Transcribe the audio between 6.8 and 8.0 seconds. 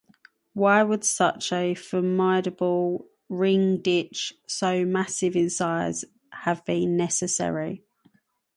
necessary?